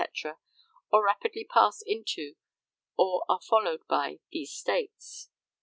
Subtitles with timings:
[0.91, 2.33] or rapidly pass into,
[2.97, 5.29] or are followed by, these states."